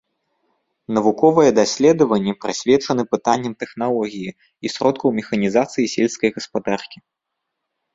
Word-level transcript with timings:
Навуковыя 0.97 1.51
даследаванні 1.59 2.33
прысвечаны 2.47 3.03
пытанням 3.13 3.53
тэхналогіі 3.63 4.35
і 4.35 4.67
сродкаў 4.77 5.09
механізацыі 5.23 5.91
сельскай 5.97 6.29
гаспадаркі. 6.41 6.97